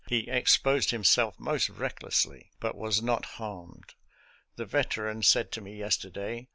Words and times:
He 0.07 0.27
exposed 0.27 0.89
himself 0.89 1.39
most 1.39 1.69
recklessly, 1.69 2.49
but 2.59 2.75
was 2.75 3.03
not 3.03 3.23
harmed. 3.37 3.93
The 4.55 4.65
Veteran 4.65 5.21
said 5.21 5.51
to 5.51 5.61
me 5.61 5.77
yesterday. 5.77 6.47